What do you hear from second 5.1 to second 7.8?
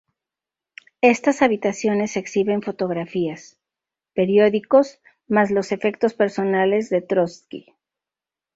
más los efectos personales de Trotski.